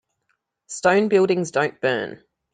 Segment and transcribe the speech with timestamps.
[0.65, 2.23] Stone buildings don't burn.